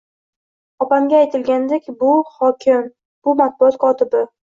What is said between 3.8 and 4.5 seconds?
kotibi